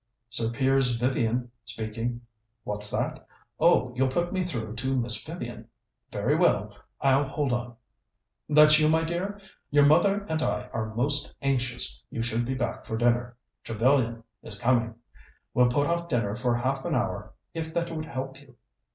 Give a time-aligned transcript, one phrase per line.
[0.31, 2.21] "Sir Piers Vivian speaking.
[2.63, 3.27] What's that?
[3.59, 5.67] Oh, you'll put me through to Miss Vivian.
[6.11, 7.75] Very well; I'll hold on.
[8.49, 9.39] That you, my dear?
[9.69, 14.57] Your mother and I are most anxious you should be back for dinner Trevellyan is
[14.57, 14.95] coming....
[15.53, 18.55] We'll put off dinner for half an hour if that would help you....